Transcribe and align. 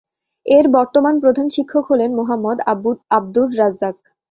এর 0.45 0.65
বর্তমান 0.75 1.15
প্রধান 1.19 1.47
শিক্ষক 1.49 1.83
হলেন 1.91 2.09
মোহাম্মদ 2.19 2.57
আব্দুর 3.11 3.49
রাজ্জাক। 3.59 3.95